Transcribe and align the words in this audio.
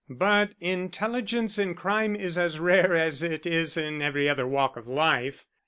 But 0.09 0.53
intelligence 0.59 1.59
in 1.59 1.75
crime 1.75 2.15
is 2.15 2.35
as 2.35 2.57
rare 2.57 2.95
as 2.95 3.21
it 3.21 3.45
is 3.45 3.77
in 3.77 4.01
every 4.01 4.27
other 4.27 4.47
walk 4.47 4.75
of 4.75 4.87
life. 4.87 5.45